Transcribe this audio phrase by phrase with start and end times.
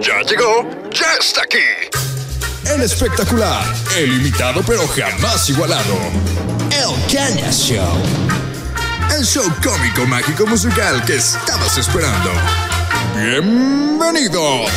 [0.00, 1.58] Ya llegó, ya está aquí.
[2.72, 3.64] El espectacular,
[3.96, 5.96] el imitado pero jamás igualado.
[6.70, 8.00] El Caña Show.
[9.16, 12.30] El show cómico, mágico, musical que estabas esperando.
[13.16, 14.70] Bienvenidos.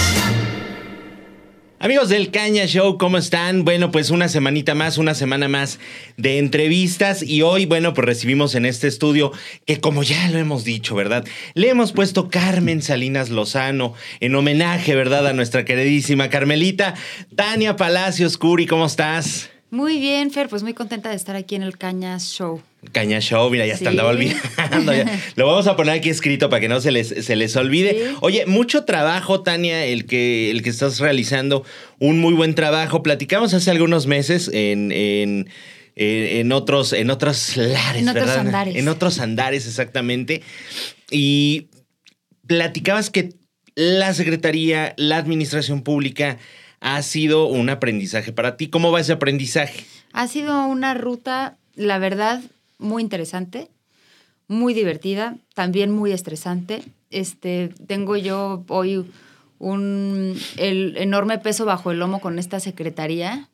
[1.83, 3.65] Amigos del Caña Show, ¿cómo están?
[3.65, 5.79] Bueno, pues una semanita más, una semana más
[6.15, 9.31] de entrevistas y hoy, bueno, pues recibimos en este estudio
[9.65, 11.25] que como ya lo hemos dicho, ¿verdad?
[11.55, 15.25] Le hemos puesto Carmen Salinas Lozano en homenaje, ¿verdad?
[15.25, 16.93] A nuestra queridísima Carmelita.
[17.35, 19.49] Tania Palacios Curi, ¿cómo estás?
[19.71, 22.61] Muy bien, Fer, pues muy contenta de estar aquí en el Cañas Show.
[22.91, 23.83] Caña Show, mira, ya Sí.
[23.85, 24.93] está andaba olvidando.
[24.93, 25.19] ya.
[25.37, 27.91] Lo vamos a poner aquí escrito para que no se les, se les olvide.
[27.91, 28.15] Sí.
[28.19, 31.63] Oye, mucho trabajo, Tania, el que, el que estás realizando.
[31.99, 33.01] Un muy buen trabajo.
[33.01, 34.91] Platicamos hace algunos meses en.
[34.91, 35.49] en
[35.93, 38.75] en otros, en otros lares, En otros andares.
[38.77, 40.41] En otros andares, exactamente.
[41.11, 41.67] Y
[42.47, 43.33] platicabas que
[43.75, 46.37] la Secretaría, la Administración Pública
[46.81, 48.67] ha sido un aprendizaje para ti.
[48.67, 49.85] ¿Cómo va ese aprendizaje?
[50.11, 52.41] Ha sido una ruta, la verdad,
[52.79, 53.69] muy interesante,
[54.47, 56.83] muy divertida, también muy estresante.
[57.11, 59.05] Este, tengo yo hoy
[59.59, 63.47] un el enorme peso bajo el lomo con esta secretaría,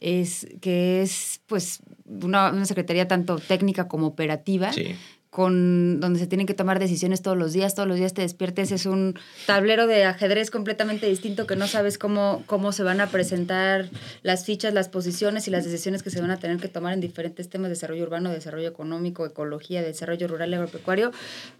[0.00, 4.72] es que es pues una, una secretaría tanto técnica como operativa.
[4.72, 4.96] Sí.
[5.30, 8.72] Con donde se tienen que tomar decisiones todos los días, todos los días te despiertes,
[8.72, 13.08] es un tablero de ajedrez completamente distinto que no sabes cómo, cómo se van a
[13.08, 13.88] presentar
[14.22, 17.00] las fichas, las posiciones y las decisiones que se van a tener que tomar en
[17.00, 21.12] diferentes temas de desarrollo urbano, desarrollo económico, ecología, desarrollo rural y agropecuario,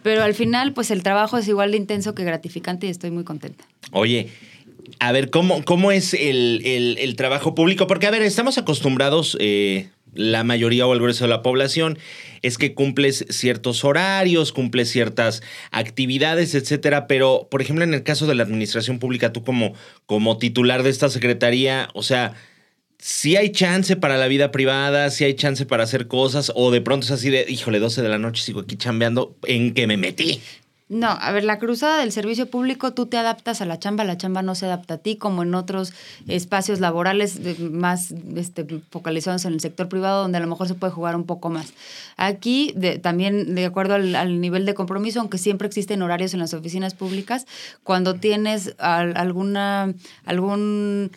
[0.03, 3.25] pero al final pues el trabajo es igual de intenso que gratificante y estoy muy
[3.25, 3.65] contenta.
[3.93, 4.31] Oye,
[5.01, 7.87] a ver, ¿cómo, cómo es el, el- el trabajo público?
[7.87, 11.99] Porque, a ver, estamos acostumbrados, eh, la mayoría o el grueso de la población,
[12.43, 17.07] es que cumples ciertos horarios, cumples ciertas actividades, etcétera.
[17.07, 19.75] Pero, por ejemplo, en el caso de la administración pública, tú como,
[20.07, 22.35] como titular de esta secretaría, o sea,
[22.99, 26.81] si hay chance para la vida privada, si hay chance para hacer cosas, o de
[26.81, 29.97] pronto es así de, híjole, 12 de la noche sigo aquí chambeando, ¿en qué me
[29.97, 30.41] metí?
[30.89, 34.17] No, a ver, la cruzada del servicio público, tú te adaptas a la chamba, la
[34.17, 35.93] chamba no se adapta a ti, como en otros
[36.29, 40.75] espacios laborales de- más este, focalizados en el sector privado, donde a lo mejor se
[40.75, 41.73] puede jugar un poco más.
[42.17, 46.39] Aquí, de- también de acuerdo al, al nivel de compromiso, aunque siempre existen horarios en
[46.41, 47.47] las oficinas públicas,
[47.83, 49.93] cuando tienes al- alguna,
[50.25, 51.11] algún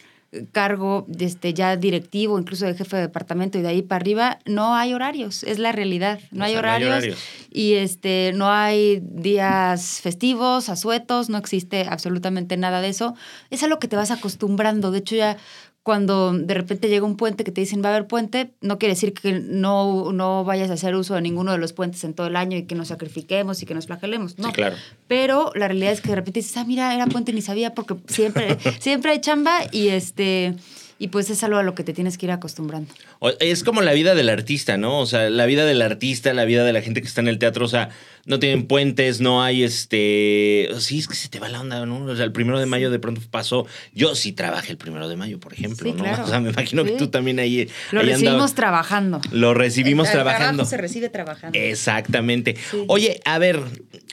[0.51, 4.75] cargo este, ya directivo, incluso de jefe de departamento y de ahí para arriba, no
[4.75, 6.19] hay horarios, es la realidad.
[6.31, 7.19] No, O hay, sea, no hay horarios, horarios.
[7.51, 13.15] y este no hay días festivos, asuetos, no existe absolutamente nada de eso.
[13.49, 14.91] Es a lo que te vas acostumbrando.
[14.91, 15.37] De hecho, ya
[15.83, 18.93] cuando de repente llega un puente que te dicen va a haber puente, no quiere
[18.93, 22.27] decir que no, no vayas a hacer uso de ninguno de los puentes en todo
[22.27, 24.37] el año y que nos sacrifiquemos y que nos flagelemos.
[24.37, 24.47] No.
[24.47, 24.75] Sí, claro.
[25.07, 27.73] Pero la realidad es que de repente dices, ah, mira, era puente y ni sabía
[27.73, 30.55] porque siempre, siempre hay chamba y este
[30.99, 32.93] y pues es algo a lo que te tienes que ir acostumbrando.
[33.39, 34.99] Es como la vida del artista, ¿no?
[34.99, 37.39] O sea, la vida del artista, la vida de la gente que está en el
[37.39, 37.89] teatro, o sea,
[38.25, 40.69] no tienen puentes, no hay este.
[40.79, 42.03] Sí, es que se te va la onda, ¿no?
[42.05, 43.65] O sea, el primero de mayo de pronto pasó.
[43.93, 46.03] Yo sí trabajé el primero de mayo, por ejemplo, Sí, ¿no?
[46.03, 46.23] claro.
[46.25, 47.69] O sea, me imagino que tú también ahí.
[47.91, 49.21] Lo ahí recibimos trabajando.
[49.31, 50.47] Lo recibimos El trabajando.
[50.63, 51.57] trabajo se recibe trabajando.
[51.57, 52.55] Exactamente.
[52.69, 52.83] Sí.
[52.87, 53.59] Oye, a ver,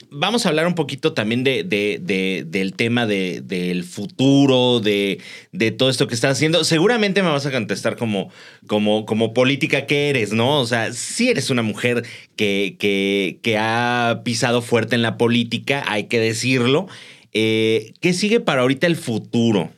[0.09, 5.19] vamos a hablar un poquito también de, de- de- del tema de- del futuro, de,
[5.51, 6.63] de todo esto que estás haciendo.
[6.77, 8.29] Seguramente me vas a contestar como,
[8.67, 10.59] como, como política que eres, ¿no?
[10.59, 12.05] O sea, sí eres una mujer
[12.35, 16.87] que, que, que ha pisado fuerte en la política, hay que decirlo.
[17.33, 19.71] Eh, ¿Qué sigue para ahorita el futuro?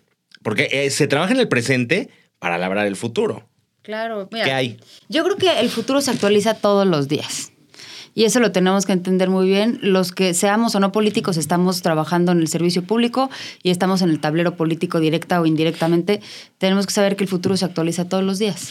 [0.44, 3.48] Porque eh, se trabaja en el presente para labrar el futuro.
[3.82, 4.78] Claro, mira, ¿Qué hay?
[5.08, 7.54] Yo creo que el futuro se actualiza todos los días.
[8.16, 9.80] Y eso lo tenemos que entender muy bien.
[9.82, 13.30] Los que seamos o no políticos estamos trabajando en el servicio público
[13.64, 16.22] y estamos en el tablero político directa o indirectamente.
[16.58, 18.70] Tenemos que saber que el futuro se actualiza todos los días.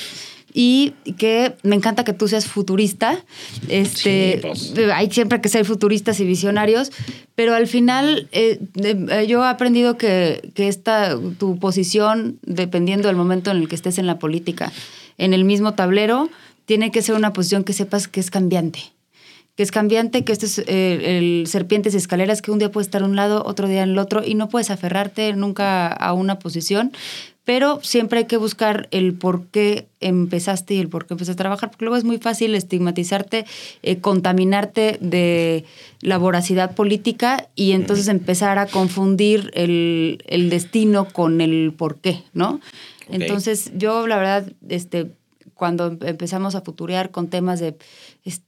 [0.55, 3.23] Y que me encanta que tú seas futurista.
[3.69, 4.75] Este, Sí, pues.
[4.95, 6.91] Hay siempre que ser futuristas y visionarios,
[7.35, 13.17] pero al final eh, eh, yo he aprendido que, que esta, tu posición, dependiendo del
[13.17, 14.73] momento en el que estés en la política,
[15.19, 16.31] en el mismo tablero,
[16.65, 18.81] tiene que ser una posición que sepas que es cambiante.
[19.59, 22.85] Que es cambiante, que esto es eh, el serpientes y escaleras, que un día puede
[22.85, 26.13] estar a un lado, otro día en el otro, y no puedes aferrarte nunca a
[26.13, 26.93] una posición,
[27.45, 31.43] pero siempre hay que buscar el por qué empezaste y el por qué empezaste a
[31.43, 33.47] trabajar, porque luego es muy fácil estigmatizarte,
[33.83, 35.65] eh, contaminarte de
[36.03, 42.23] la voracidad política y entonces empezar a confundir el, el destino con el por qué,
[42.33, 42.61] ¿no?
[43.11, 45.11] Entonces, yo la verdad, este,
[45.59, 47.77] cuando empezamos a futurear con temas de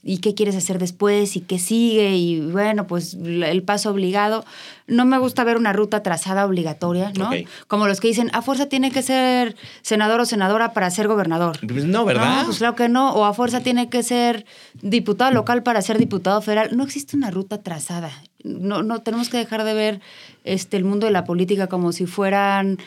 [0.04, 1.34] ¿y qué quieres hacer después?
[1.34, 2.16] ¿y qué sigue?
[2.16, 4.44] Y bueno, pues el paso obligado.
[4.86, 7.30] No me gusta ver una ruta trazada obligatoria, ¿no?
[7.66, 11.58] Como los que dicen, a fuerza tiene que ser senador o senadora para ser gobernador.
[11.66, 12.44] Pues no, ¿verdad?
[12.46, 13.12] pues claro que no.
[13.12, 14.46] O a fuerza tiene que ser
[14.80, 16.76] diputado local para ser diputado federal.
[16.76, 18.12] No existe una ruta trazada.
[18.44, 20.00] No, no tenemos que dejar de ver
[20.44, 22.78] este, el mundo de la política como si fueran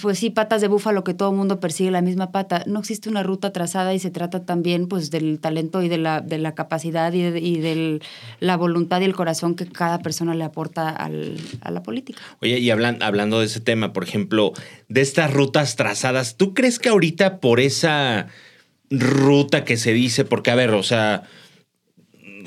[0.00, 2.62] pues sí, patas de búfalo que todo el mundo persigue la misma pata.
[2.66, 6.20] No existe una ruta trazada y se trata también pues del talento y de la,
[6.20, 8.00] de la capacidad y de,
[8.40, 12.20] la voluntad y el corazón que cada persona le aporta al, a la política.
[12.40, 14.52] Oye, y hablando de ese tema, por ejemplo,
[14.88, 18.28] de estas rutas trazadas, ¿tú crees que ahorita por esa
[18.90, 21.22] ruta que se dice, porque a ver, o sea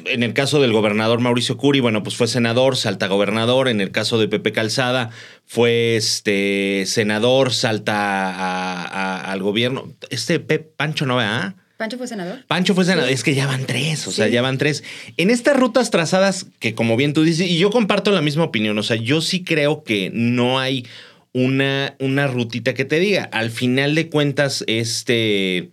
[0.07, 3.67] en el caso del gobernador Mauricio Curi, bueno, pues fue senador, salta gobernador.
[3.67, 5.09] En el caso de Pepe Calzada,
[5.45, 9.91] fue este senador, salta al gobierno.
[10.09, 11.55] Este Pepe Pancho no vea.
[11.77, 12.45] ¿Pancho fue senador?
[12.47, 13.09] Pancho fue senador.
[13.09, 14.83] Es que ya van tres, o sea, ya van tres.
[15.17, 18.77] En estas rutas trazadas, que como bien tú dices, y yo comparto la misma opinión,
[18.77, 20.85] o sea, yo sí creo que no hay
[21.33, 23.25] una, una rutita que te diga.
[23.25, 25.69] Al final de cuentas, este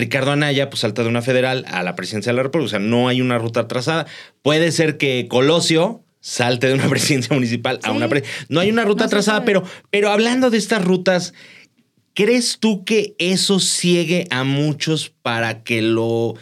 [0.00, 2.66] Ricardo Anaya pues salta de una federal a la presidencia de la República.
[2.66, 4.06] O sea, no hay una ruta trazada.
[4.42, 8.46] Puede ser que Colosio salte de una presidencia municipal a una presidencia.
[8.48, 11.34] No hay una ruta trazada, pero, pero hablando de estas rutas,
[12.14, 16.34] ¿crees tú que eso ciegue a muchos para que lo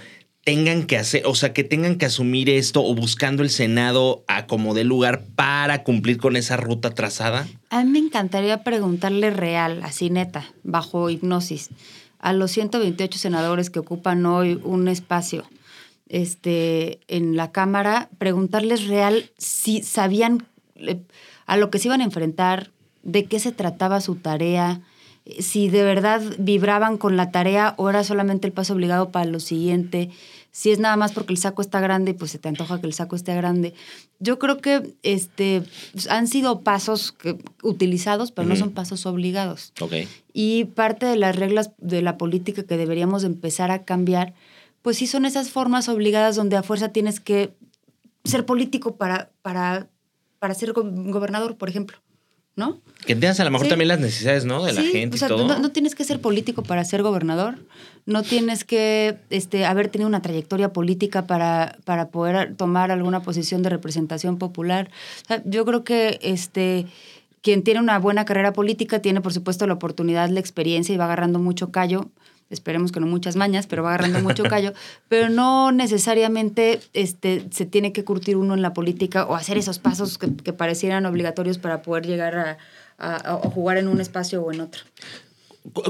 [0.44, 4.46] tengan que hacer, o sea, que tengan que asumir esto o buscando el Senado a
[4.46, 7.46] como de lugar para cumplir con esa ruta trazada?
[7.68, 11.68] A mí me encantaría preguntarle real, así neta, bajo hipnosis
[12.18, 15.44] a los 128 senadores que ocupan hoy un espacio
[16.08, 21.00] este, en la Cámara, preguntarles real si sabían eh,
[21.46, 22.70] a lo que se iban a enfrentar,
[23.02, 24.80] de qué se trataba su tarea,
[25.38, 29.40] si de verdad vibraban con la tarea o era solamente el paso obligado para lo
[29.40, 30.10] siguiente
[30.58, 32.92] si es nada más porque el saco está grande, pues se te antoja que el
[32.92, 33.74] saco esté grande.
[34.18, 35.62] Yo creo que este,
[36.10, 37.14] han sido pasos
[37.62, 39.72] utilizados, pero no son pasos obligados.
[39.78, 40.08] Okay.
[40.32, 44.34] Y parte de las reglas de la política que deberíamos empezar a cambiar,
[44.82, 47.52] pues sí son esas formas obligadas donde a fuerza tienes que
[48.24, 49.86] ser político para, para,
[50.40, 51.98] para ser gobernador, por ejemplo.
[52.58, 52.80] ¿No?
[53.06, 54.64] Que entiendas a lo mejor también las necesidades, ¿no?
[54.64, 55.58] De la gente y todo.
[55.58, 57.58] No, tienes que ser político para ser gobernador,
[58.04, 63.62] no tienes que este, haber tenido una trayectoria política para, para poder tomar alguna posición
[63.62, 64.90] de representación popular.
[65.44, 66.86] yo creo que este,
[67.40, 71.04] quien tiene una buena carrera política tiene, por supuesto, la oportunidad, la experiencia y va
[71.04, 72.10] agarrando mucho callo
[72.50, 74.72] esperemos que no muchas mañas, pero va agarrando mucho callo,
[75.08, 79.78] pero no necesariamente este, se tiene que curtir uno en la política o hacer esos
[79.78, 82.58] pasos que, parecieran obligatorios para poder llegar
[82.98, 84.82] a, jugar en un espacio o en otro.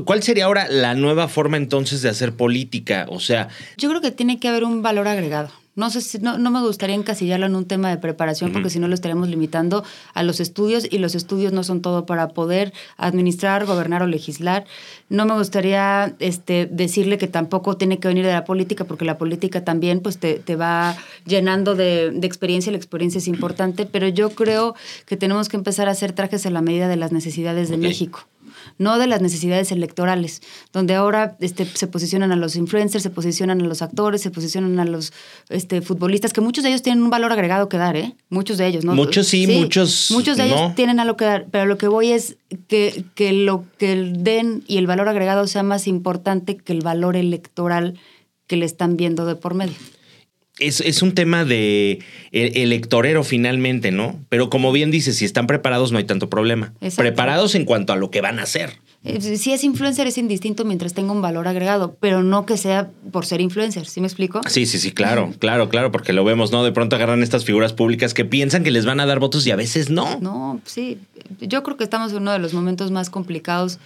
[0.04, 3.06] ¿Cuál sería ahora la nueva forma entonces de hacer política?
[3.08, 3.48] O sea...
[3.78, 5.50] Yo creo que tiene que haber un valor agregado.
[5.78, 8.80] No sé si, no, no me gustaría encasillarlo en un tema de preparación, porque si
[8.80, 12.72] no lo estaremos limitando a los estudios y los estudios no son todo para poder
[12.96, 14.64] administrar, gobernar o legislar.
[15.08, 19.18] No me gustaría este, decirle que tampoco tiene que venir de la política, porque la
[19.18, 23.86] política también pues, te, te va llenando de, de experiencia y la experiencia es importante,
[23.86, 24.74] pero yo creo
[25.06, 28.26] que tenemos que empezar a hacer trajes a la medida de las necesidades de México
[28.78, 30.40] no de las necesidades electorales,
[30.72, 34.78] donde ahora este, se posicionan a los influencers, se posicionan a los actores, se posicionan
[34.80, 35.12] a los
[35.48, 38.14] este, futbolistas, que muchos de ellos tienen un valor agregado que dar, ¿eh?
[38.30, 38.94] Muchos de ellos, ¿no?
[38.94, 40.10] Muchos sí, muchos.
[40.10, 42.36] Muchos de ellos tienen algo que dar, pero lo que voy es
[42.68, 47.16] que, que lo que den y el valor agregado sea más importante que el valor
[47.16, 47.94] electoral
[48.46, 49.76] que le están viendo de por medio
[50.58, 52.00] es, un tema de
[52.32, 54.18] e, electorero finalmente, ¿no?
[54.28, 56.72] Pero como bien dices, si están preparados no hay tanto problema.
[56.96, 58.78] Preparados en cuanto a lo que van a hacer.
[59.04, 62.90] Eh, si es influencer es indistinto mientras tenga un valor agregado, pero no que sea
[63.12, 64.40] por ser influencer, ¿sí me explico?
[64.48, 66.64] Sí, sí, sí, claro, claro, claro, porque lo vemos, ¿no?
[66.64, 69.52] De pronto agarran estas figuras públicas que piensan que les van a dar votos y
[69.52, 70.18] a veces no.
[70.20, 70.98] No, sí,
[71.40, 73.78] yo creo que estamos en uno de los momentos más complicados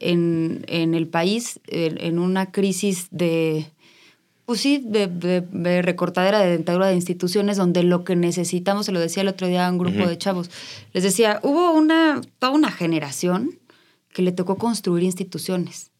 [0.00, 3.66] en, en el país, en una crisis de
[4.46, 9.22] pues sí, de, recortadera de dentadura de instituciones donde lo que necesitamos, se lo decía
[9.22, 10.50] el otro día a un grupo de chavos,
[10.92, 13.58] les decía, hubo una, toda una generación
[14.12, 15.90] que le tocó construir instituciones.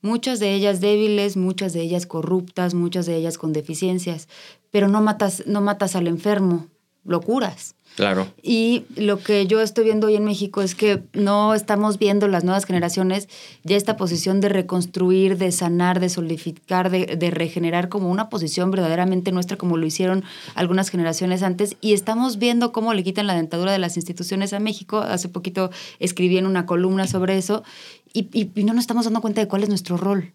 [0.00, 4.28] Muchas de ellas débiles, muchas de ellas corruptas, muchas de ellas con deficiencias,
[4.70, 6.68] pero no matas, no matas al enfermo,
[7.04, 7.74] locuras.
[7.96, 8.28] Claro.
[8.42, 12.44] Y lo que yo estoy viendo hoy en México es que no estamos viendo las
[12.44, 13.28] nuevas generaciones
[13.64, 19.32] ya esta posición de reconstruir, de sanar, de solidificar, de, regenerar como una posición verdaderamente
[19.32, 20.22] nuestra, como lo hicieron
[20.54, 21.76] algunas generaciones antes.
[21.80, 24.98] Y estamos viendo cómo le quitan la dentadura de las instituciones a México.
[24.98, 27.64] Hace poquito escribí en una columna sobre eso
[28.12, 30.32] y, y no nos estamos dando cuenta de cuál es nuestro rol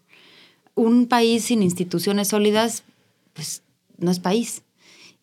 [0.74, 2.82] un país sin instituciones sólidas,
[3.32, 3.62] pues
[3.98, 4.63] no es país.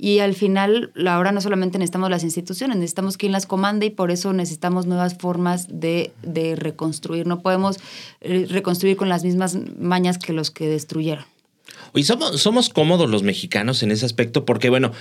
[0.04, 4.10] Y al final, ahora no solamente necesitamos las instituciones, necesitamos quien las comande y por
[4.10, 7.28] eso necesitamos nuevas formas de, de reconstruir.
[7.28, 7.78] No podemos
[8.22, 11.24] eh, reconstruir con las mismas mañas que los que destruyeron.
[11.94, 14.92] Oye, somos, somos cómodos los mexicanos en ese aspecto porque, bueno,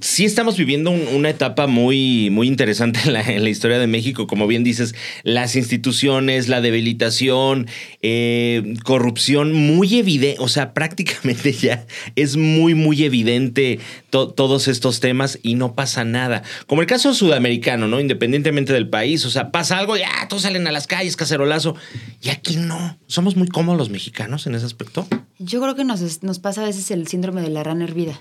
[0.00, 4.26] sí estamos viviendo un- una etapa muy, muy interesante en la, historia de México.
[4.26, 4.94] Como bien dices,
[5.24, 7.66] las instituciones, la debilitación,
[8.02, 10.36] eh, corrupción muy evidente.
[10.40, 13.80] O sea, prácticamente ya es muy, muy evidente
[14.10, 16.42] to- todos estos temas y no pasa nada.
[16.66, 18.00] Como el caso sudamericano, ¿no?
[18.00, 19.24] Independientemente del país.
[19.26, 21.74] O sea, pasa algo, ya todos salen a las calles, cacerolazo.
[22.22, 22.98] Y aquí no.
[23.06, 25.06] Somos muy cómodos los mexicanos en ese aspecto.
[25.38, 28.20] Yo creo que nos, nos pasa a veces el síndrome de la rana hervida.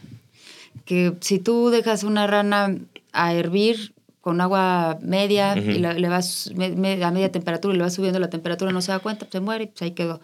[0.86, 2.76] Que si tú dejas una rana
[3.14, 7.78] a hervir con agua media y la- le vas me- me- a media temperatura y
[7.78, 9.92] le vas subiendo la temperatura, no se da cuenta, pues se muere y pues ahí
[9.92, 10.20] quedó.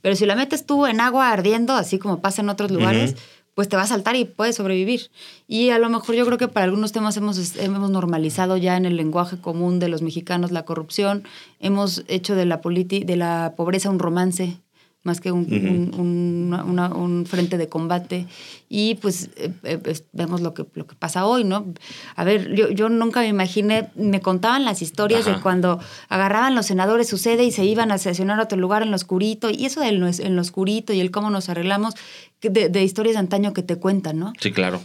[0.00, 3.16] Pero si la metes tú en agua ardiendo, así como pasa en otros lugares,
[3.54, 5.10] pues te va a saltar y puedes sobrevivir.
[5.46, 8.86] Y a lo mejor yo creo que para algunos temas hemos, hemos normalizado ya en
[8.86, 11.24] el lenguaje común de los mexicanos la corrupción,
[11.60, 14.56] hemos hecho de la, politi de la pobreza un romance
[15.04, 18.26] más que un, un- un- una- un frente de combate.
[18.68, 21.66] Y pues eh, eh, pues, vemos lo que, lo que pasa hoy, ¿no?
[22.14, 25.36] A ver, yo, yo nunca me imaginé, me contaban las historias Ajá.
[25.36, 28.82] de cuando agarraban los senadores su sede y se iban a sesionar a otro lugar
[28.82, 31.94] en lo oscurito, y eso del en lo oscurito y el cómo nos arreglamos,
[32.40, 34.32] de, de historias de antaño que te cuentan, ¿no?
[34.40, 34.80] Sí, claro.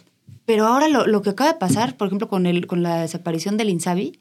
[0.45, 3.57] Pero ahora lo, lo que acaba de pasar, por ejemplo, con, el, con la desaparición
[3.57, 4.19] del Insabi,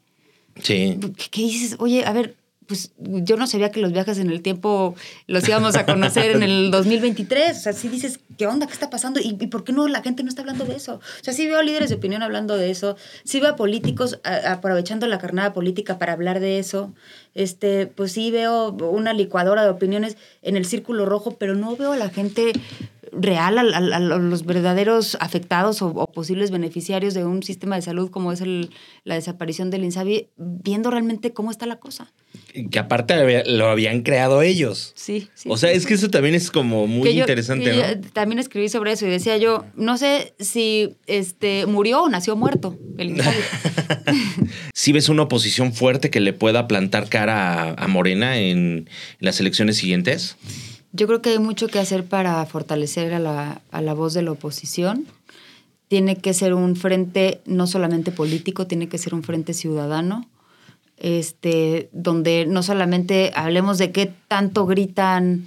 [0.61, 0.97] Sí.
[1.17, 1.75] ¿qué, qué dices?
[1.79, 2.35] Oye, a ver,
[2.67, 4.93] pues yo no sabía que los viajes en el tiempo
[5.27, 7.57] los íbamos a conocer en el 2023.
[7.57, 8.67] O sea, sí dices, ¿qué onda?
[8.67, 9.19] ¿Qué está pasando?
[9.19, 10.95] ¿Y, y por qué no la gente no está hablando de eso?
[10.95, 12.97] O sea, sí veo líderes de opinión hablando de eso.
[13.23, 16.93] Sí veo a políticos a- aprovechando la carnada política para hablar de eso.
[17.33, 21.93] Este, pues sí veo una licuadora de opiniones en el círculo rojo, pero no veo
[21.93, 22.53] a la gente
[23.11, 27.81] real, a, a- a los verdaderos afectados o, o posibles beneficiarios de un sistema de
[27.81, 28.69] salud como es el-
[29.03, 32.11] la desaparición del INSABI, viendo realmente cómo está la cosa.
[32.71, 34.93] Que aparte lo habían creado ellos.
[34.95, 35.49] Sí, sí.
[35.51, 38.09] o sea, sí, es que eso también es como muy yo- interesante, ¿no?
[38.13, 42.77] también escribí sobre eso y decía yo, no sé si este murió o nació muerto
[42.97, 43.37] el INSABI.
[44.73, 49.39] Si ves una oposición fuerte que le pueda plantar cara a, a Morena en las
[49.39, 50.37] elecciones siguientes.
[50.91, 54.21] Yo creo que hay mucho que hacer para fortalecer a la, a la voz de
[54.21, 55.05] la oposición.
[55.87, 60.27] Tiene que ser un frente no solamente político, tiene que ser un frente ciudadano,
[60.97, 65.45] este, donde no solamente hablemos de qué tanto gritan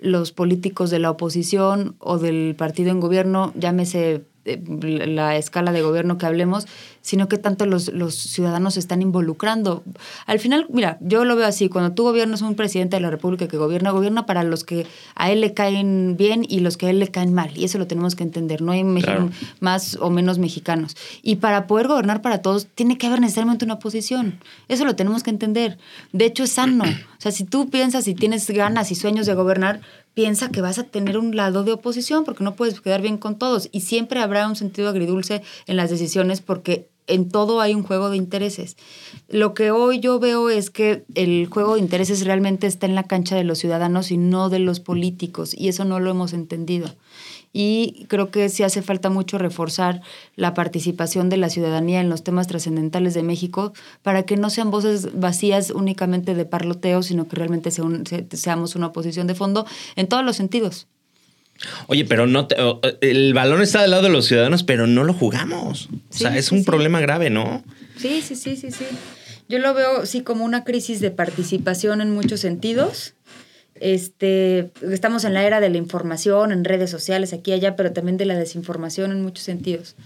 [0.00, 4.62] los políticos de la oposición o del partido en gobierno, llámese eh,
[5.06, 6.66] la escala de gobierno que hablemos,
[7.02, 9.82] sino que tanto los, los ciudadanos se están involucrando.
[10.26, 13.48] Al final, mira, yo lo veo así, cuando tú gobiernas un presidente de la República
[13.48, 16.90] que gobierna, gobierna para los que a él le caen bien y los que a
[16.90, 19.30] él le caen mal, y eso lo tenemos que entender, no hay Claro.
[19.60, 20.96] más o menos mexicanos.
[21.22, 24.40] Y para poder gobernar para todos, tiene que haber necesariamente una oposición.
[24.68, 25.78] Eso lo tenemos que entender.
[26.12, 26.84] De hecho, es sano.
[27.20, 29.82] O sea, si tú piensas y tienes ganas y sueños de gobernar,
[30.14, 33.38] piensa que vas a tener un lado de oposición porque no puedes quedar bien con
[33.38, 33.68] todos.
[33.72, 38.10] Y siempre habrá un sentido agridulce en las decisiones porque en todo hay un juego
[38.10, 38.76] de intereses.
[39.28, 43.04] Lo que hoy yo veo es que el juego de intereses realmente está en la
[43.04, 45.54] cancha de los ciudadanos y no de los políticos.
[45.56, 46.94] Y eso no lo hemos entendido
[47.52, 50.02] y creo que sí hace falta mucho reforzar
[50.36, 54.70] la participación de la ciudadanía en los temas trascendentales de México para que no sean
[54.70, 59.66] voces vacías únicamente de parloteo, sino que realmente un- se- seamos una oposición de fondo
[59.96, 60.86] en todos los sentidos.
[61.88, 62.56] Oye, pero no te-
[63.00, 65.88] el balón está del lado de los ciudadanos, pero no lo jugamos.
[66.10, 66.64] o sea, es un sí.
[66.64, 67.62] problema grave, ¿no?
[67.96, 68.84] Sí, sí, sí, sí, sí.
[69.48, 73.14] Yo lo veo sí como una crisis de participación en muchos sentidos.
[73.74, 77.92] Este, estamos en la era de la información, en redes sociales, aquí y allá, pero
[77.92, 79.96] también de la desinformación en muchos sentidos.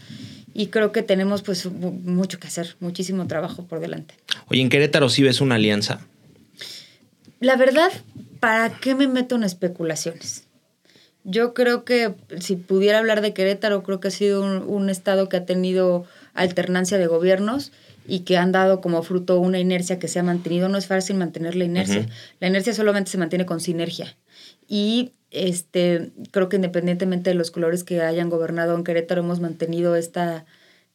[0.54, 4.14] Y creo que tenemos pues mu- mucho que hacer, muchísimo trabajo por delante.
[4.48, 6.00] Oye, en Querétaro sí ves una alianza.
[7.40, 7.90] La verdad,
[8.40, 10.43] ¿para qué me meto en especulaciones?
[11.24, 15.28] Yo creo que si pudiera hablar de Querétaro, creo que ha sido un, un estado
[15.28, 16.04] que ha tenido
[16.34, 17.72] alternancia de gobiernos
[18.06, 20.68] y que han dado como fruto una inercia que se ha mantenido.
[20.68, 22.06] No es fácil mantener la inercia.
[22.40, 24.14] La inercia solamente se mantiene con sinergia.
[24.68, 29.96] Y este, creo que independientemente de los colores que hayan gobernado en Querétaro, hemos mantenido
[29.96, 30.44] esta,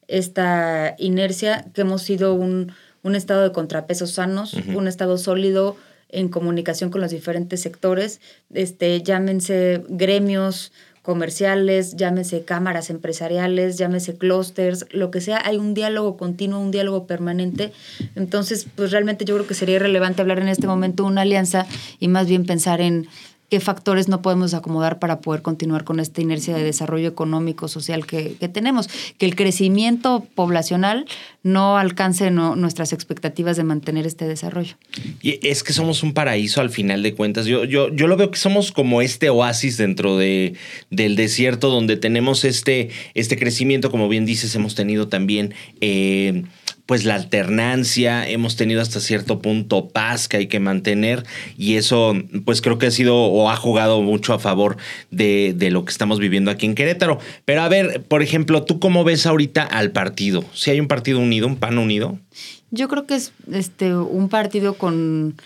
[0.08, 2.72] esta inercia, que hemos sido un,
[3.02, 5.76] un estado de contrapesos sanos, un estado sólido
[6.12, 8.20] en comunicación con los diferentes sectores,
[8.52, 16.16] este, llámense gremios comerciales, llámense cámaras empresariales, llámese clústeres, lo que sea, hay un diálogo
[16.16, 17.72] continuo, un diálogo permanente.
[18.16, 21.66] Entonces, pues realmente yo creo que sería irrelevante hablar en este momento de una alianza
[21.98, 23.08] y más bien pensar en
[23.50, 28.06] qué factores no podemos acomodar para poder continuar con esta inercia de desarrollo económico, social
[28.06, 28.88] que, que tenemos.
[29.18, 31.04] Que el crecimiento poblacional
[31.42, 34.76] no alcance no, nuestras expectativas de mantener este desarrollo.
[35.20, 37.46] Y es que somos un paraíso al final de cuentas.
[37.46, 40.54] Yo, yo, yo lo veo que somos como este oasis dentro de,
[40.90, 45.54] del desierto donde tenemos este, este crecimiento, como bien dices, hemos tenido también...
[45.80, 46.44] Eh,
[46.90, 51.24] pues la alternancia, hemos tenido hasta cierto punto paz que hay que mantener
[51.56, 54.76] y eso pues creo que ha sido o ha jugado mucho a favor
[55.12, 57.20] de, lo que estamos viviendo aquí en Querétaro.
[57.44, 60.44] Pero a ver, por ejemplo, ¿tú cómo ves ahorita al partido?
[60.52, 62.18] ¿Si hay un partido unido, un PAN unido?
[62.72, 65.36] Yo creo que es este, un partido con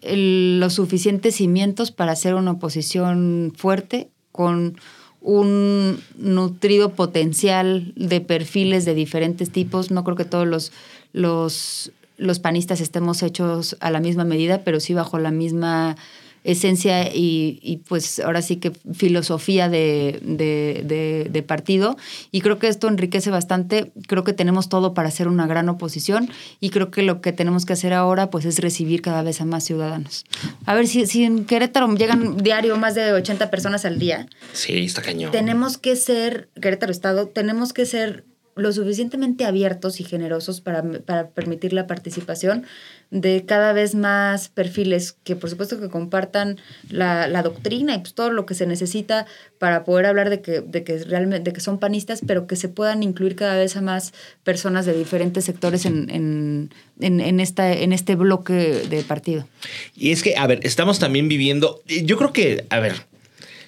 [0.00, 4.78] los suficientes cimientos para hacer una oposición fuerte, con
[5.24, 9.90] un nutrido potencial de perfiles de diferentes tipos.
[9.90, 10.70] No creo que todos los,
[11.14, 15.96] los, los panistas estemos hechos a la misma medida, pero sí bajo la misma
[16.44, 21.96] esencia y, y, pues ahora sí que filosofía de, de, de, de, partido.
[22.30, 23.92] Y creo que esto enriquece bastante.
[24.06, 27.64] Creo que tenemos todo para hacer una gran oposición y creo que lo que tenemos
[27.64, 30.26] que hacer ahora pues es recibir cada vez a más ciudadanos.
[30.66, 34.26] A ver, si, si en Querétaro llegan diario más de 80 personas al día.
[34.52, 35.32] Sí, está cañón.
[35.32, 38.24] Tenemos que ser, Querétaro Estado, tenemos que ser
[38.56, 42.64] lo suficientemente abiertos y generosos para, para, permitir la participación
[43.10, 46.58] de cada vez más perfiles que por supuesto que compartan
[46.88, 49.26] la, la, doctrina y pues todo lo que se necesita
[49.58, 52.68] para poder hablar de que, de que realmente de que son panistas, pero que se
[52.68, 56.70] puedan incluir cada vez a más personas de diferentes sectores en, en,
[57.00, 58.54] en, en, esta, en este bloque
[58.88, 59.46] de partido.
[59.94, 62.94] Y es que, a ver, estamos también viviendo, yo creo que, a ver,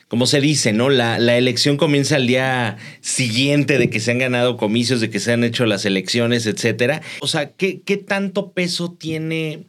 [0.08, 0.88] como se dice, ¿no?
[0.88, 5.18] La, la, elección comienza al día siguiente de que se han ganado comicios, de que
[5.18, 7.02] se han hecho las elecciones, etcétera.
[7.20, 9.64] O sea, ¿qué, qué tanto peso tiene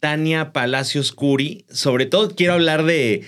[0.00, 1.64] Tania Palacios Curi?
[1.70, 3.22] Sobre todo quiero hablar de,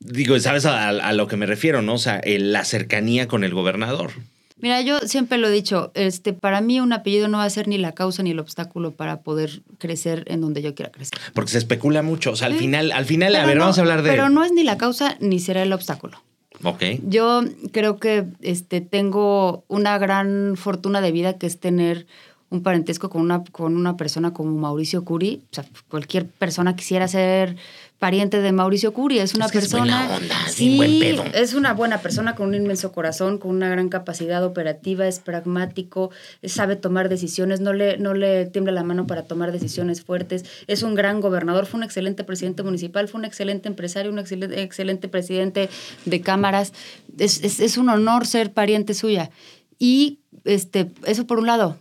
[0.00, 1.94] digo, ¿sabes a, lo que me refiero, no?
[1.94, 4.10] O sea, la cercanía con el gobernador.
[4.56, 7.66] Mira, yo siempre lo he dicho, este, para mí un apellido no va a ser
[7.66, 11.18] ni la causa ni el obstáculo para poder crecer en donde yo quiera crecer.
[11.34, 12.30] Porque se especula mucho.
[12.30, 14.10] O sea, al final, al final, pero a ver, no, vamos a hablar de.
[14.10, 16.22] Pero no es ni la causa ni será el obstáculo.
[16.62, 16.82] Ok.
[17.06, 22.06] Yo creo que este, tengo una gran fortuna de vida que es tener
[22.50, 25.42] un parentesco con una, con una persona como Mauricio Curi.
[25.50, 27.56] O sea, cualquier persona quisiera ser
[27.98, 29.18] pariente de Mauricio Curi.
[29.18, 30.02] Es una es que persona.
[30.02, 31.24] Es, buena onda, sí, buen pedo.
[31.32, 36.10] es una buena persona con un inmenso corazón, con una gran capacidad operativa, es pragmático,
[36.44, 40.44] sabe tomar decisiones, no le, no le tiembla la mano para tomar decisiones fuertes.
[40.66, 44.62] Es un gran gobernador, fue un excelente presidente municipal, fue un excelente empresario, un excelente,
[44.62, 45.70] excelente presidente
[46.04, 46.72] de cámaras.
[47.18, 49.30] Es, es, es un honor ser pariente suya.
[49.78, 51.78] Y este, eso por un lado.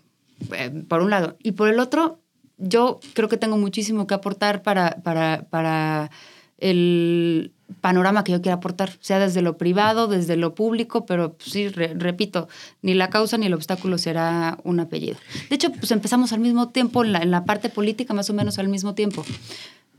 [0.53, 1.37] Eh, por un lado.
[1.41, 2.19] Y por el otro,
[2.57, 6.11] yo creo que tengo muchísimo que aportar para, para, para
[6.57, 11.51] el panorama que yo quiera aportar, sea desde lo privado, desde lo público, pero pues,
[11.51, 12.47] sí, re, repito,
[12.81, 15.17] ni la causa ni el obstáculo será un apellido.
[15.49, 18.33] De hecho, pues empezamos al mismo tiempo, en la, en la parte política más o
[18.33, 19.25] menos al mismo tiempo.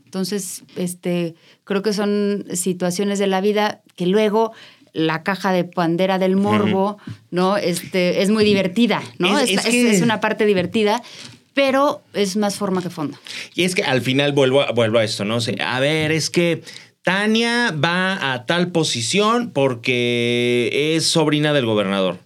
[0.05, 4.53] Entonces, este, creo que son situaciones de la vida que luego
[4.93, 7.15] la caja de pandera del morbo, uh -huh.
[7.29, 7.57] ¿no?
[7.57, 9.37] Este, es muy divertida, ¿no?
[9.37, 9.91] Es, es, es, que...
[9.91, 11.03] es, una parte divertida,
[11.55, 13.17] pero es más forma que fondo.
[13.55, 15.39] Y es que al final vuelvo, a, vuelvo a esto, ¿no?
[15.65, 16.61] A ver, es que
[17.01, 22.19] Tania va a tal posición porque es sobrina del gobernador.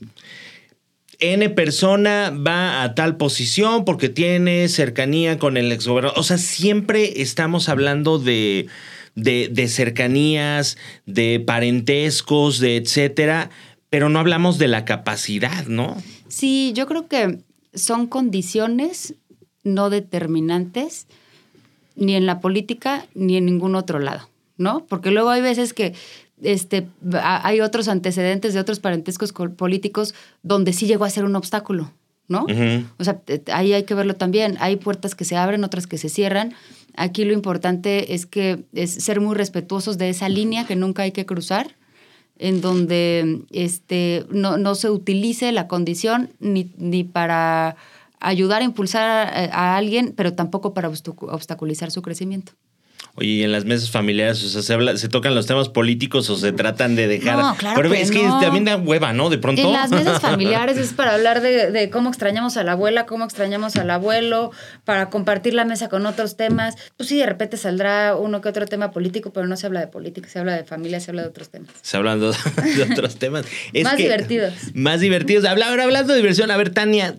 [1.19, 6.17] N persona va a tal posición porque tiene cercanía con el exgobernador.
[6.17, 8.65] O sea, siempre estamos hablando de,
[9.13, 13.51] de, de cercanías, de parentescos, de etcétera,
[13.91, 16.01] pero no hablamos de la capacidad, ¿no?
[16.29, 17.39] Sí, yo creo que
[17.73, 19.15] son condiciones
[19.63, 21.08] no determinantes
[21.95, 24.86] ni en la política ni en ningún otro lado, ¿no?
[24.86, 25.93] Porque luego hay veces que
[26.41, 26.88] este,
[27.21, 31.91] hay otros antecedentes de otros parentescos políticos donde sí llegó a ser un obstáculo,
[32.27, 32.43] ¿no?
[32.43, 32.86] Uh -huh.
[32.97, 34.55] O sea, ahí hay que verlo también.
[34.60, 36.53] Hay puertas que se abren, otras que se cierran.
[36.95, 41.12] Aquí lo importante es que es ser muy respetuosos de esa línea que nunca hay
[41.12, 41.75] que cruzar
[42.39, 47.75] en donde este, no, no se utilice la condición ni, ni para
[48.19, 52.54] ayudar a impulsar a, a, alguien, pero tampoco para obstaculizar su crecimiento.
[53.15, 56.29] Oye, y en las mesas familiares, o sea, se, habla, se tocan los temas políticos
[56.29, 57.37] o se tratan de dejar.
[57.37, 58.39] No, claro Pero que es que no.
[58.39, 59.29] también da hueva, ¿no?
[59.29, 59.61] De pronto.
[59.61, 63.25] En las mesas familiares es para hablar de, de, cómo extrañamos a la abuela, cómo
[63.25, 64.51] extrañamos al abuelo,
[64.85, 66.75] para compartir la mesa con otros temas.
[66.97, 69.87] Pues sí, de repente saldrá uno que otro tema político, pero no se habla de
[69.87, 71.69] política, se habla de familia, se habla de otros temas.
[71.81, 73.45] Se hablan de, de otros temas.
[73.73, 74.53] Es más que, divertidos.
[74.73, 75.45] Más divertidos.
[75.45, 77.15] Habla, ahora hablando de diversión, a ver, Tania,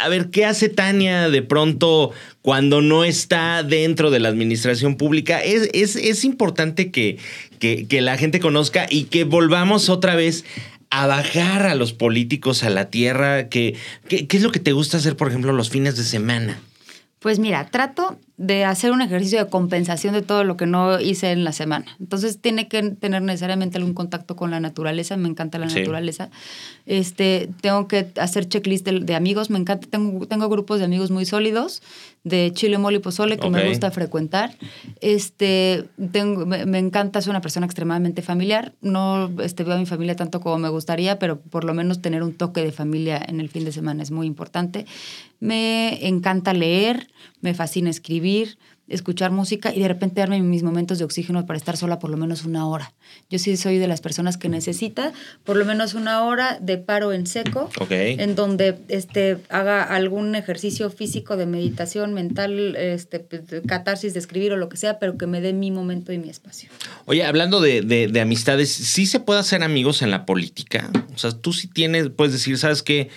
[0.00, 5.42] a ver, ¿qué hace Tania de pronto cuando no está dentro de la administración pública?
[5.42, 7.18] Es, es, es importante que,
[7.58, 10.44] que, que la gente conozca y que volvamos otra vez
[10.90, 13.48] a bajar a los políticos a la tierra.
[13.48, 13.74] ¿Qué,
[14.08, 16.58] qué, qué es lo que te gusta hacer, por ejemplo, los fines de semana?
[17.20, 21.32] Pues mira, trato de hacer un ejercicio de compensación de todo lo que no hice
[21.32, 21.84] en la semana.
[21.98, 25.80] Entonces tiene que tener necesariamente algún contacto con la naturaleza, me encanta la Sí.
[25.80, 26.30] naturaleza.
[26.86, 31.10] Este, tengo que hacer checklist de, de amigos, me encanta, tengo, tengo grupos de amigos
[31.10, 31.82] muy sólidos,
[32.22, 34.54] de chile, mole y pozole, que me gusta frecuentar.
[35.00, 38.72] Este, tengo, me, me encanta, soy una persona extremadamente familiar.
[38.82, 42.22] No este, veo a mi familia tanto como me gustaría, pero por lo menos tener
[42.22, 44.86] un toque de familia en el fin de semana es muy importante.
[45.40, 47.08] Me encanta leer,
[47.40, 51.76] me fascina escribir, escuchar música y de repente darme mis momentos de oxígeno para estar
[51.76, 52.94] sola por lo menos una hora.
[53.28, 55.12] Yo sí soy de las personas que necesita
[55.44, 57.68] por lo menos una hora de paro en seco,
[58.18, 64.52] en donde este, haga algún ejercicio físico de meditación mental, este, de catarsis de escribir
[64.52, 66.70] o lo que sea, pero que me dé mi momento y mi espacio.
[67.04, 70.90] Oye, hablando de, de- de amistades, ¿sí se puede hacer amigos en la política?
[71.14, 73.10] O sea, tú sí tienes, puedes decir, ¿sabes qué?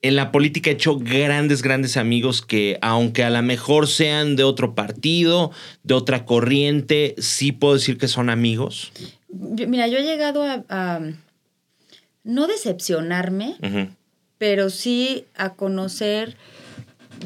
[0.00, 4.44] En la política he hecho grandes, grandes amigos que, aunque a lo mejor sean de
[4.44, 5.50] otro partido,
[5.82, 8.92] de otra corriente, sí puedo decir que son amigos.
[9.28, 11.00] Mira, yo he llegado a, a
[12.22, 13.56] no decepcionarme,
[14.38, 16.36] pero sí a conocer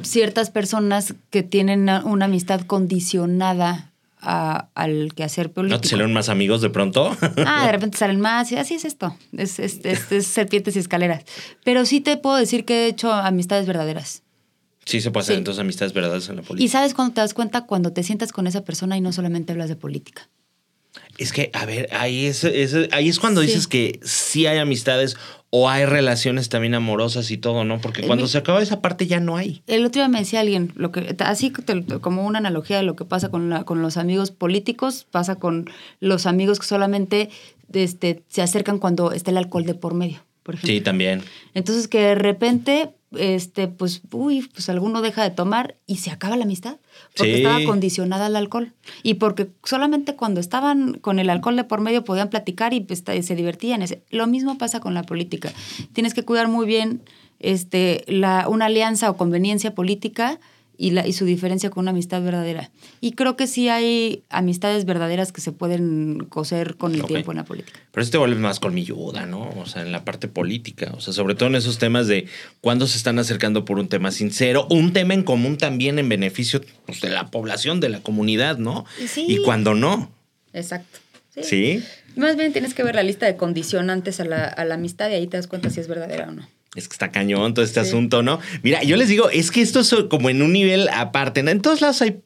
[0.00, 3.91] ciertas personas que tienen una amistad condicionada
[4.22, 5.80] a- al quehacer ¿No político.
[5.80, 7.14] te salieron más amigos de pronto?
[7.46, 9.16] Ah, de repente salen más y así es esto.
[9.36, 11.24] Es, es, es- es serpientes y escaleras.
[11.64, 14.22] Pero sí te puedo decir que he hecho amistades verdaderas.
[14.84, 15.38] sí, se puede hacer Sí.
[15.38, 16.72] entonces amistades verdaderas en la Y política.
[16.72, 19.68] sabes cuando te das cuenta cuando te sientas con esa persona y no solamente hablas
[19.68, 20.28] de política.
[21.18, 23.46] Es que, a ver, ahí es, es- ahí es cuando Sí.
[23.48, 25.16] dices que sí hay amistades
[25.54, 27.78] o hay relaciones también amorosas y todo, ¿no?
[27.78, 29.62] Porque Eh, cuando se acaba esa parte ya no hay.
[29.66, 32.96] El otro día me decía alguien, lo que, así te- como una analogía de lo
[32.96, 35.68] que pasa con, la- con los amigos políticos, pasa con
[36.00, 37.28] los amigos que solamente
[37.74, 40.72] este, se acercan cuando está el alcohol de por medio, por ejemplo.
[40.74, 41.22] Sí, también.
[41.52, 46.36] Entonces que de repente, este, pues, uy, pues alguno deja de tomar y se acaba
[46.36, 46.76] la amistad.
[47.16, 47.42] Porque Sí.
[47.42, 48.72] estaba condicionada al alcohol.
[49.02, 53.02] Y porque solamente cuando estaban con el alcohol de por medio podían platicar y pues,
[53.06, 53.84] se divertían.
[54.10, 55.52] Lo mismo pasa con la política.
[55.92, 57.02] Tienes que cuidar muy bien
[57.38, 60.38] este, la, una alianza o conveniencia política
[60.82, 62.72] y, la, y su diferencia con una amistad verdadera.
[63.00, 67.36] Y creo que sí hay amistades verdaderas que se pueden coser con el tiempo en
[67.36, 67.78] la política.
[67.92, 69.48] Pero eso te vuelve más colmilluda, ¿no?
[69.60, 70.90] O sea, en la parte política.
[70.96, 72.26] O sea, sobre todo en esos temas de
[72.60, 76.60] cuándo se están acercando por un tema sincero, un tema en común también en beneficio
[76.84, 78.84] pues, de la población, de la comunidad, ¿no?
[79.06, 79.24] Sí.
[79.28, 80.10] Y cuando no.
[80.52, 80.98] Exacto.
[81.40, 81.80] ¿Sí?
[82.16, 85.14] Más bien tienes que ver la lista de condicionantes a la, a la amistad y
[85.14, 86.48] ahí te das cuenta si es verdadera o no.
[86.74, 87.88] Es que está cañón todo este Sí.
[87.88, 88.40] asunto, ¿no?
[88.62, 91.42] Mira, yo les digo, es que esto es como en un nivel aparte.
[91.42, 91.50] ¿no?
[91.50, 92.20] En todos lados hay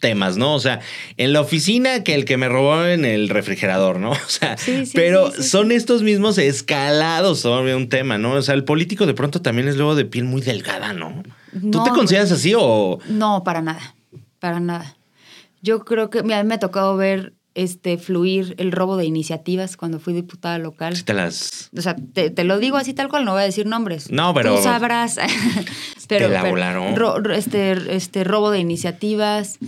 [0.00, 0.54] temas, ¿no?
[0.54, 0.80] O sea,
[1.16, 4.10] en la oficina que el que me robó en el refrigerador, ¿no?
[4.26, 8.32] O sea, Sí, sí, pero sí, son estos mismos escalados sobre un tema, ¿no?
[8.32, 11.22] O sea, el político de pronto también es luego de piel muy delgada, ¿no?
[11.70, 12.98] ¿Tú te consideras así o...?
[13.08, 13.94] No, para nada.
[14.40, 14.96] Para nada.
[15.62, 19.04] Yo creo que mira, a mí me ha tocado ver este fluir el robo de
[19.04, 20.96] iniciativas cuando fui diputada local.
[20.96, 21.70] si te las...
[21.76, 24.10] O sea, te, te lo digo así tal cual, no voy a decir nombres.
[24.10, 25.16] No, pero- Tú sabrás.
[26.08, 26.96] pero, Te la volaron.
[26.96, 29.58] ro- ro- este, este robo de iniciativas,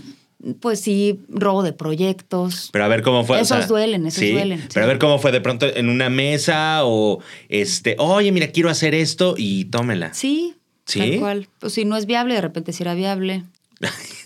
[0.61, 2.71] pues sí, robo de proyectos.
[2.73, 3.39] Pero a ver cómo fue.
[3.39, 4.89] o Esos sea, duelen, esos sí, duelen, Pero a sí.
[4.89, 9.35] ver cómo fue de pronto en una mesa o este, oye, mira, quiero hacer esto
[9.37, 10.13] y tómela.
[10.15, 10.55] Sí,
[10.87, 10.99] ¿Sí?
[10.99, 11.49] tal cual.
[11.59, 13.45] Pues si no es viable, de repente sí era viable.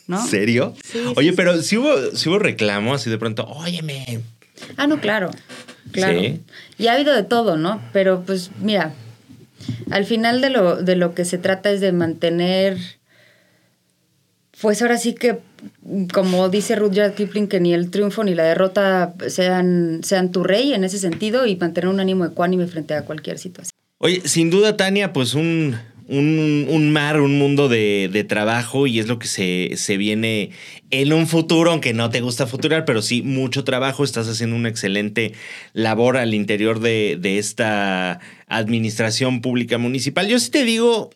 [0.06, 0.20] ¿No?
[0.20, 0.74] ¿En serio?
[0.84, 4.20] Sí, Oye, sí, pero si hubo, si hubo reclamo así de pronto, óyeme.
[4.76, 5.30] Ah, no, claro.
[5.92, 6.20] Claro.
[6.20, 6.40] Sí.
[6.78, 7.80] Y ha habido de todo, ¿no?
[7.92, 8.94] Pero pues mira,
[9.90, 12.78] al final de lo, de lo que se trata es de mantener,
[14.60, 15.38] pues ahora sí que,
[16.12, 20.74] como dice Rudyard Kipling, que ni el triunfo ni la derrota sean, sean tu rey
[20.74, 23.70] en ese sentido y mantener un ánimo ecuánime frente a cualquier situación.
[23.98, 25.76] Oye, sin duda, Tania, pues un,
[26.10, 30.50] un, un mar, un mundo de, de trabajo y es lo que se, se viene
[30.90, 34.02] en un futuro, aunque no te gusta futurar, pero sí mucho trabajo.
[34.02, 35.32] Estás haciendo una excelente
[35.72, 40.26] labor al interior de, de esta administración pública municipal.
[40.26, 41.10] Yo sí te digo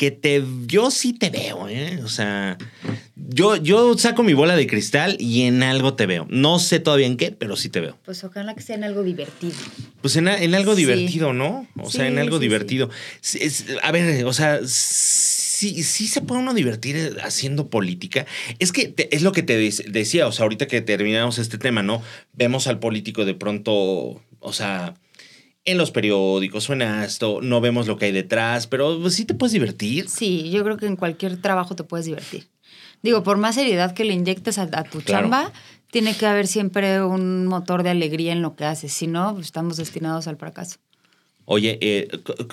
[0.00, 2.00] que te, yo sí te veo, ¿eh?
[2.02, 2.56] O sea,
[3.14, 6.26] yo, yo saco mi bola de cristal y en algo te veo.
[6.30, 7.98] No sé todavía en qué, pero sí te veo.
[8.06, 9.52] Pues ojalá que sea en algo divertido.
[10.00, 10.80] Pues en, en algo Sí.
[10.80, 11.66] divertido, ¿no?
[11.76, 12.88] O sea, en algo sí, divertido.
[13.34, 18.24] Es- a ver, o sea, sí, sí se puede uno divertir haciendo política.
[18.58, 21.58] Es que te- es lo que te dec- decía, o sea, ahorita que terminamos este
[21.58, 22.02] tema, ¿no?
[22.32, 24.94] Vemos al político de pronto, o sea,
[25.64, 29.34] en los periódicos suena esto, no vemos lo que hay detrás, pero pues, sí te
[29.34, 30.08] puedes divertir.
[30.08, 32.48] Sí, yo creo que en cualquier trabajo te puedes divertir.
[33.02, 35.24] Digo, por más seriedad que le inyectes a, a tu Claro.
[35.24, 35.52] chamba,
[35.90, 38.92] tiene que haber siempre un motor de alegría en lo que haces.
[38.92, 40.78] Si no, pues, estamos destinados al fracaso.
[41.46, 42.08] Oye, eh,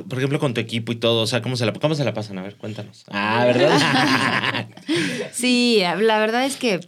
[0.10, 2.14] por ejemplo, con tu equipo y todo, o sea, ¿cómo se la, cómo se la
[2.16, 2.40] pasan?
[2.40, 3.04] A ver, cuéntanos.
[3.10, 4.68] Ah, ¿verdad?
[5.34, 6.88] Sí, la verdad es que yo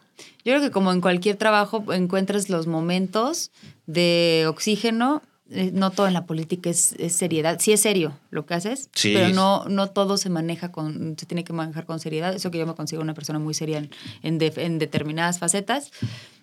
[0.54, 3.52] creo que como en cualquier trabajo encuentras los momentos
[3.86, 5.22] de oxígeno.
[5.52, 7.58] Eh, No todo en la política es, es seriedad.
[7.60, 9.14] Sí es serio lo que haces, Sí.
[9.14, 12.34] pero no, no todo se maneja con, se tiene que manejar con seriedad.
[12.36, 13.90] Eso que yo me consigo una persona muy seria en,
[14.24, 15.92] en, de- en determinadas facetas.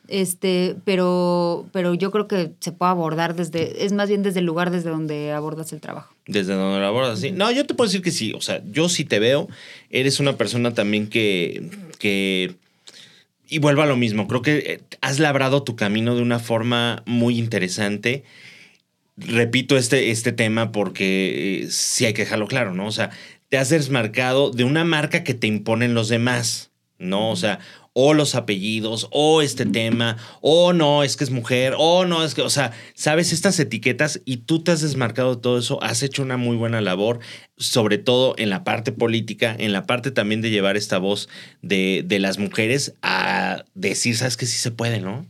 [0.09, 4.47] Este, pero, pero yo creo que se puede abordar desde, es más bien desde el
[4.47, 6.15] lugar desde donde abordas el trabajo.
[6.29, 7.33] Desde donde lo abordas, sí.
[7.33, 8.33] No, yo te puedo decir que sí.
[8.33, 9.49] O sea, yo sí te veo.
[9.91, 11.71] Eres una persona también que.
[11.99, 12.55] que
[13.49, 14.27] y vuelvo a lo mismo.
[14.29, 18.23] Creo que eh, has labrado tu camino de una forma muy interesante.
[19.17, 22.87] Repito este, este tema porque eh, sí hay que dejarlo claro, ¿no?
[22.87, 23.11] O sea,
[23.49, 27.31] te has desmarcado de una marca que te imponen los demás, ¿no?
[27.31, 27.61] O sea,
[27.99, 32.35] o los apellidos, o este tema, o no, es que es mujer, o no, es
[32.35, 36.03] que, o sea, sabes estas etiquetas y tú te has desmarcado de todo eso, has
[36.03, 37.21] hecho una muy buena labor,
[37.57, 41.31] sobre todo en la parte política, en la parte también de llevar esta voz
[41.63, 45.25] de, de las mujeres a decir, sabes que sí se puede, ¿no?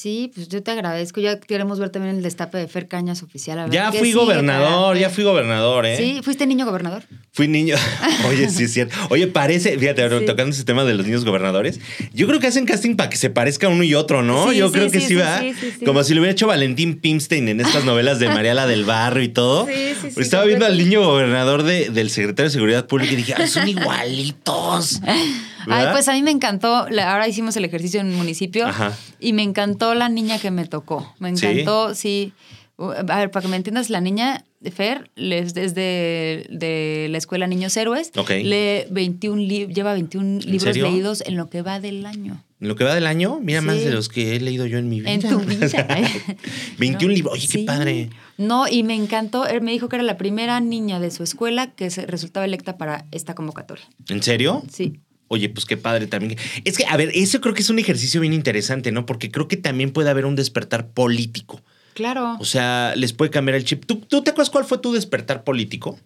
[0.00, 1.20] Sí, pues yo te agradezco.
[1.20, 3.58] Ya queremos ver también el destape de Fer Cañas oficial.
[3.58, 5.98] a ver Ya fui gobernador, ya fui gobernador, ¿eh?
[5.98, 7.02] Sí, fuiste niño gobernador.
[7.32, 7.74] Fui niño.
[8.30, 8.94] Oye, sí es cierto.
[9.10, 10.24] Oye, parece, fíjate, Sí.
[10.24, 11.80] tocando ese tema de los niños gobernadores,
[12.14, 14.50] yo creo que hacen casting para que se parezca uno y otro, ¿no?
[14.50, 15.42] Sí, yo sí, creo que sí, va.
[15.84, 19.28] Como si lo hubiera hecho Valentín Pimstein en estas novelas de Mariala del Barrio y
[19.28, 19.66] todo.
[19.66, 23.16] Sí, sí, sí, Estaba viendo al niño gobernador de- del secretario de Seguridad Pública y
[23.16, 25.00] dije, "Ah, son igualitos.
[25.72, 26.68] Ay, pues a mí me encantó.
[26.76, 28.96] ahora hicimos el ejercicio en el municipio Ajá.
[29.18, 31.14] y me encantó la niña que me tocó.
[31.18, 32.32] Me encantó, sí.
[32.78, 37.76] A ver, para que me entiendas, la niña Fer les- desde de la escuela Niños
[37.76, 38.30] Héroes Ok.
[38.42, 40.84] lee 21 li- lleva 21 libros serio?
[40.90, 42.42] leídos en lo que va del año.
[42.60, 43.66] En lo que va del año, mira Sí.
[43.66, 45.10] más de los que he leído yo en mi vida.
[45.12, 45.66] En tu vida.
[46.78, 47.14] 21 ¿No?
[47.16, 47.34] libros.
[47.34, 48.10] Oye, qué padre.
[48.38, 49.46] No, y me encantó.
[49.46, 52.76] Él me dijo que era la primera niña de su escuela que se resultaba electa
[52.78, 53.84] para esta convocatoria.
[54.08, 54.62] ¿En serio?
[54.72, 55.00] Sí.
[55.32, 56.36] Oye, pues qué padre también.
[56.64, 59.06] Es que, a ver, eso creo que es un ejercicio bien interesante, ¿no?
[59.06, 61.60] Porque creo que también puede haber un despertar político.
[61.94, 62.36] Claro.
[62.40, 63.84] O sea, les puede cambiar el chip.
[63.84, 66.00] ¿Tú, tú te acuerdas cuál fue tu despertar político?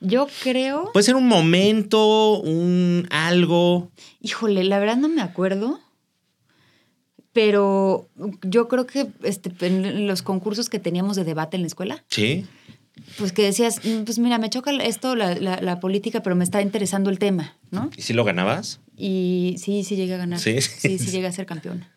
[0.00, 0.90] Yo creo.
[0.92, 3.90] Puede ser un momento, un algo.
[4.20, 5.80] Híjole, la verdad no me acuerdo.
[7.32, 8.06] Pero
[8.42, 12.44] yo creo que este, en los concursos que teníamos de debate en la escuela, Sí.
[13.18, 16.44] Pues que decías, "Mm, pues mira, me choca esto, la, la- la política, pero me
[16.44, 17.90] está interesando el tema, ¿no?
[17.96, 18.80] ¿Y si lo ganabas?
[18.96, 20.38] Y sí, sí llegué a ganar.
[20.40, 20.60] Sí.
[20.60, 21.90] Sí, sí, llegué a ser campeona.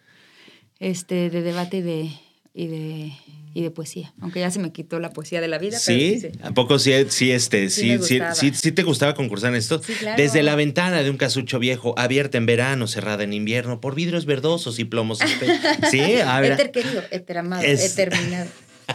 [0.79, 2.09] Este, de debate y de,
[2.53, 3.11] y de,
[3.53, 4.13] y de poesía.
[4.19, 5.77] Aunque ya se me quitó la poesía de la vida.
[5.85, 6.19] pero ¿Sí?
[6.21, 6.27] sí.
[6.41, 9.81] ¿A poco sí, sí, este, Sí sí, sí, sí, sí te gustaba concursar en esto?
[9.83, 10.21] Sí, claro.
[10.21, 14.25] Desde la ventana de un casucho viejo, abierta en verano, cerrada en invierno, por vidrios
[14.25, 15.19] verdosos y plomos.
[15.91, 16.53] sí, a ver.
[16.53, 18.49] Éter querido, éter amado, Es- éter terminado.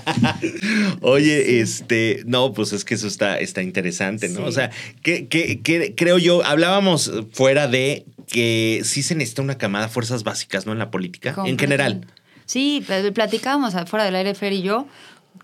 [1.01, 4.41] Oye, este, no, pues es que eso está, está interesante, ¿no?
[4.41, 4.45] Sí.
[4.47, 4.71] O sea,
[5.03, 9.93] que, que- que creo yo, hablábamos fuera de que sí se necesita una camada de
[9.93, 10.73] fuerzas básicas, ¿no?
[10.73, 12.07] En la política, en general.
[12.45, 14.87] Sí, pl- platicábamos fuera del aire, Fer y yo,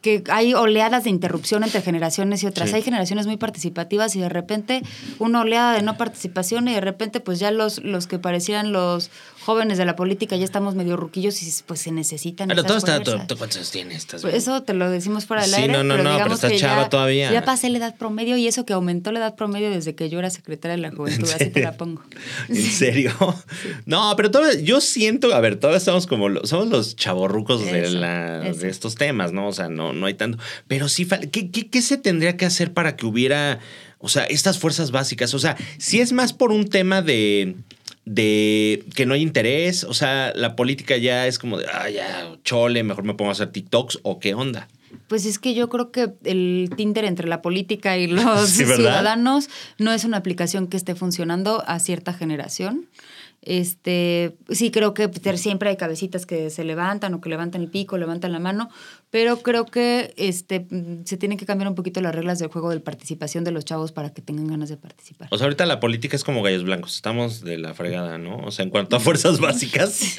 [0.00, 2.70] que hay oleadas de interrupción entre generaciones y otras.
[2.70, 2.76] Sí.
[2.76, 4.82] Hay generaciones muy participativas y de repente
[5.18, 9.10] una oleada de no participación y de repente pues ya los, los que parecieran los
[9.42, 12.78] jóvenes de la política ya estamos medio ruquillos y pues se necesitan Pero esas todo
[12.78, 13.26] está, fuerzas.
[13.26, 13.96] ¿tú, tú cuántos años tienes?
[13.98, 15.72] Estás Pues eso te lo decimos fuera del Sí, aire.
[15.72, 17.32] no, no, pero no, pero que chava ya, todavía.
[17.32, 20.18] Ya pasé la edad promedio y eso que aumentó la edad promedio desde que yo
[20.18, 22.02] era secretaria de la juventud, así te la pongo.
[22.48, 23.12] ¿En serio?
[23.86, 27.98] No, pero todavía, yo siento, a ver, todavía estamos como, somos los chavorrucos de, Eso,
[27.98, 28.60] la- eso.
[28.60, 29.48] de estos temas, ¿no?
[29.48, 30.38] O sea, no, no hay tanto.
[30.68, 33.58] Pero sí, fal- ¿qué, qué, qué se tendría que hacer para que hubiera,
[33.98, 35.34] o sea, estas fuerzas básicas?
[35.34, 37.56] O sea, si es más por un tema de
[38.04, 42.36] de que no hay interés, o sea, la política ya es como de, ah, ya,
[42.44, 44.68] chole, mejor me pongo a hacer TikToks o qué onda.
[45.08, 49.92] Pues es que yo creo que el Tinder entre la política y los ciudadanos no
[49.92, 52.86] es una aplicación que esté funcionando a cierta generación.
[53.44, 57.98] Este, sí creo que siempre hay cabecitas que se levantan o que levantan el pico,
[57.98, 58.70] levantan la mano,
[59.10, 62.70] pero creo que este mm, se tienen que cambiar un poquito las reglas del juego
[62.70, 65.26] de participación de los chavos para que tengan ganas de participar.
[65.32, 68.36] O sea, ahorita la política es como gallos blancos, estamos de la fregada, ¿no?
[68.38, 70.18] O sea, en cuanto a fuerzas básicas.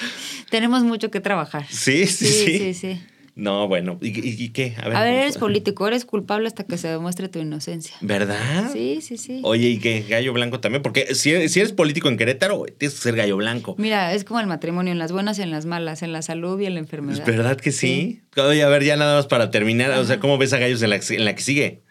[0.49, 1.65] Tenemos mucho que trabajar.
[1.69, 2.57] Sí, sí, sí.
[2.57, 3.01] sí, sí.
[3.35, 3.97] No, bueno.
[4.01, 4.75] ¿Y, y- y qué?
[4.79, 7.95] A ver, eres político, eres culpable hasta que se demuestre tu inocencia.
[8.01, 8.69] ¿Verdad?
[8.71, 9.39] Sí, sí, sí.
[9.43, 10.05] Oye, ¿y qué?
[10.07, 10.83] Gallo blanco también.
[10.83, 13.73] Porque si eres, si eres político en Querétaro, tienes que ser gallo blanco.
[13.79, 16.59] Mira, es como el matrimonio, en las buenas y en las malas, en la salud
[16.59, 17.25] y en la ¿Es enfermedad.
[17.25, 18.21] verdad que sí?
[18.37, 19.91] Oye, a ver, ya nada más para terminar.
[19.97, 21.81] O sea, ¿cómo ves a gallos en la, en la que sigue?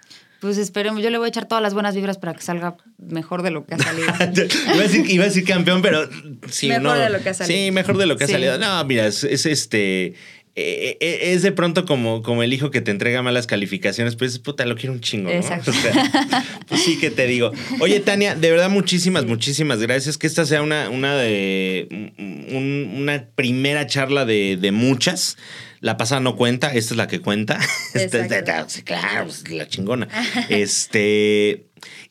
[0.41, 3.43] Pues esperemos, yo le voy a echar todas las buenas vibras para que salga mejor
[3.43, 4.07] de lo que ha salido.
[4.19, 6.09] iba, a decir, iba a decir campeón, pero
[6.51, 6.95] sí, Mejor no.
[6.95, 7.57] de lo que ha salido.
[7.65, 8.33] Sí, mejor de lo que Sí.
[8.33, 8.59] ha salido.
[8.59, 10.15] No, mira, es, es este.
[10.55, 14.39] Eh, eh, es de pronto como, como el hijo que te entrega malas calificaciones, pues
[14.39, 15.35] puta, lo quiero un chingo, ¿no?
[15.37, 15.71] Exacto.
[15.71, 17.53] O sea, pues sí que te digo.
[17.81, 20.19] Oye, Tania, de verdad, muchísimas, muchísimas gracias.
[20.19, 21.89] Que esta sea una, una de
[22.19, 25.39] un- una primera charla de, de muchas.
[25.81, 27.59] La pasada no cuenta, esta es la que cuenta.
[27.95, 30.07] Esta sí, claro, pues, la chingona.
[30.49, 31.65] Este.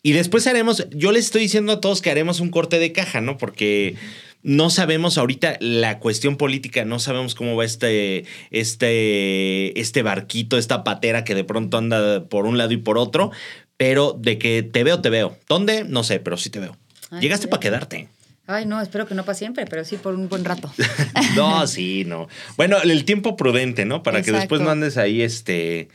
[0.04, 3.22] Y después haremos, yo les estoy diciendo a todos que haremos un corte de caja,
[3.22, 3.38] ¿no?
[3.38, 3.96] Porque
[4.44, 10.84] no sabemos ahorita la cuestión política, no sabemos cómo va este, este, este barquito, esta
[10.84, 13.32] patera que de pronto anda por un lado y por otro,
[13.78, 15.38] pero de que te veo, te veo.
[15.48, 15.84] ¿Dónde?
[15.84, 16.78] No sé, pero sí te veo.
[17.10, 18.08] Ay, Llegaste para quedarte.
[18.48, 20.72] Ay, no, espero que no para siempre, pero sí por un buen rato.
[21.36, 22.28] No, sí, no.
[22.58, 24.04] Bueno, el tiempo prudente, ¿no?
[24.04, 25.88] Para que después no andes ahí, este.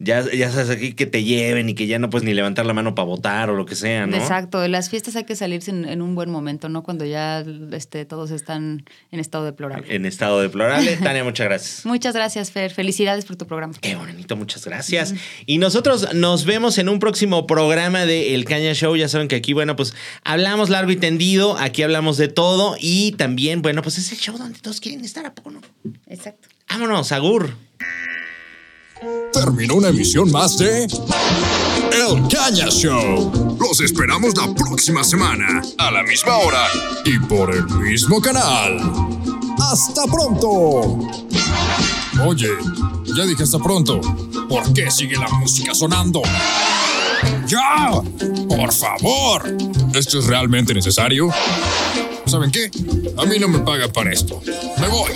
[0.00, 2.72] Ya, ya sabes aquí que te lleven y que ya no puedes ni levantar la
[2.72, 4.16] mano para votar o lo que sea, ¿no?
[4.16, 6.84] Exacto, de las fiestas hay que salirse en, en un buen momento, ¿no?
[6.84, 9.92] Cuando ya este, todos están en estado deplorable.
[9.92, 10.96] En estado deplorable.
[11.02, 11.84] Tania, muchas gracias.
[11.84, 12.70] Muchas gracias, Fer.
[12.70, 13.74] Felicidades por tu programa.
[13.80, 15.14] Qué bonito, muchas gracias.
[15.46, 18.94] Y nosotros nos vemos en un próximo programa de El Caña Show.
[18.94, 23.12] Ya saben que aquí, bueno, pues hablamos largo y tendido, aquí hablamos de todo y
[23.12, 25.60] también, bueno, pues es el show donde todos quieren estar, ¿a poco no?
[26.06, 26.48] Exacto.
[26.68, 27.56] Vámonos, Agur.
[29.32, 33.56] Terminó una emisión más de El Caña Show.
[33.60, 35.62] Los esperamos la próxima semana.
[35.78, 36.66] A la misma hora.
[37.04, 38.78] Y por el mismo canal.
[39.60, 40.98] ¡Hasta pronto!
[42.26, 42.50] Oye,
[43.16, 44.00] ya dije hasta pronto.
[44.48, 46.22] ¿Por qué sigue la música sonando?
[47.46, 47.90] ¡Ya!
[48.48, 49.56] ¡Por favor!
[49.94, 51.28] ¿Esto es realmente necesario?
[52.26, 52.70] ¿Saben qué?
[53.16, 54.40] A mí no me pagan para esto.
[54.80, 55.12] Me voy.